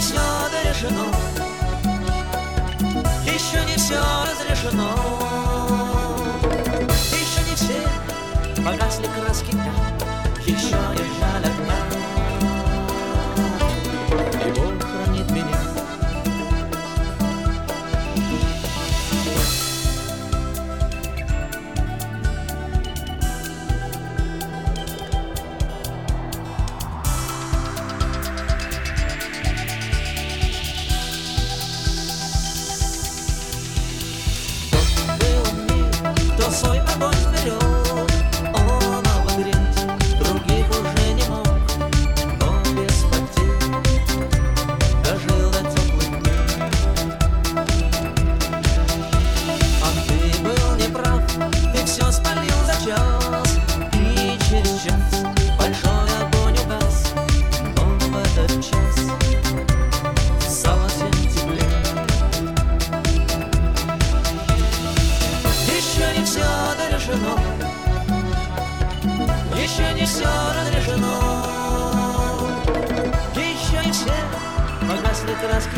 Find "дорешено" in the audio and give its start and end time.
0.50-1.04